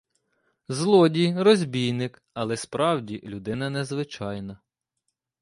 [0.69, 4.59] Злодій, розбійник, але справді людина не звичайна.